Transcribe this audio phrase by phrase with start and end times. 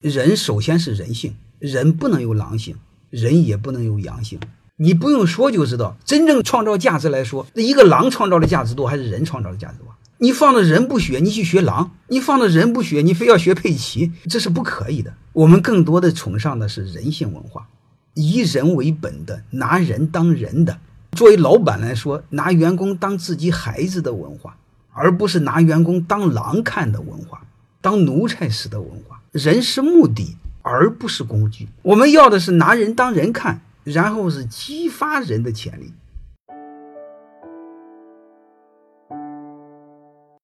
[0.00, 2.74] 人首先是人性，人不能有狼性，
[3.10, 4.40] 人也不能有阳性。
[4.76, 9.94] 你不用说就知道，真正创造价值来说，一个狼创造的价值多还是人创造的价值多？
[10.16, 15.12] 你放着人不学，你去学狼；你放着人不学，你非要学佩奇，这是不可以的。
[15.34, 17.68] 我们更多的崇尚的是人性文化，
[18.14, 20.78] 以人为本的，拿人当人的。
[21.12, 24.56] 作为老板来说，拿员工当自己孩子的文化，
[24.92, 27.42] 而不是拿员工当狼看的文化，
[27.80, 29.20] 当奴才时的文化。
[29.32, 31.68] 人是目的，而不是工具。
[31.82, 35.92] 我们要的是拿人当人看，然后是激发人的潜力。